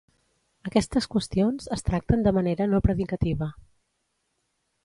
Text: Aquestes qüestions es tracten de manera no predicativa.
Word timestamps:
Aquestes 0.69 1.07
qüestions 1.15 1.69
es 1.77 1.87
tracten 1.89 2.25
de 2.29 2.35
manera 2.39 2.69
no 2.73 2.81
predicativa. 2.89 3.55